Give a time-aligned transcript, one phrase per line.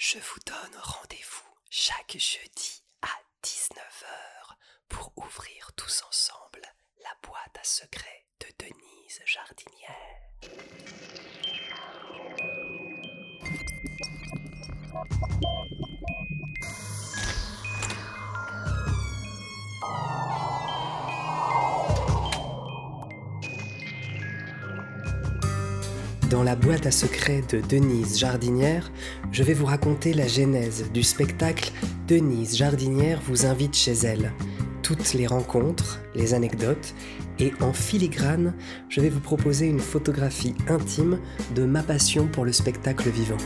[0.00, 3.08] Je vous donne rendez-vous chaque jeudi à
[3.42, 4.54] 19h
[4.88, 6.62] pour ouvrir tous ensemble
[7.02, 9.98] la boîte à secrets de Denise Jardinière.
[26.30, 28.92] Dans la boîte à secrets de Denise Jardinière,
[29.32, 31.72] je vais vous raconter la genèse du spectacle
[32.06, 34.32] Denise Jardinière vous invite chez elle.
[34.82, 36.94] Toutes les rencontres, les anecdotes,
[37.38, 38.54] et en filigrane,
[38.90, 41.18] je vais vous proposer une photographie intime
[41.54, 43.38] de ma passion pour le spectacle vivant.